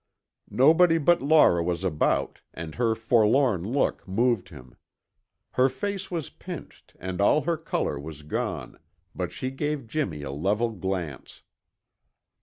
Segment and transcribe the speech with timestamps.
[0.49, 4.75] Nobody but Laura was about and her forlorn look moved him.
[5.51, 8.79] Her face was pinched and all her color was gone,
[9.13, 11.43] but she gave Jimmy a level glance.